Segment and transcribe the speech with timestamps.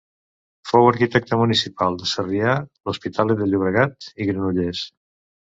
[0.69, 2.57] Fou arquitecte municipal de Sarrià,
[2.91, 4.85] l’Hospitalet de Llobregat i Granollers.